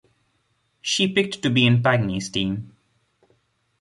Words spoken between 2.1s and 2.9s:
team.